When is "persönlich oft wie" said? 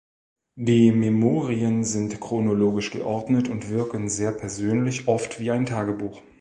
4.31-5.51